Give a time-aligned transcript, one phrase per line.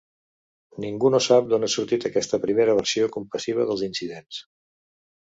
[0.83, 4.41] Ningú no sap d'on ha sortit aquesta primera versió compassiva dels incidents.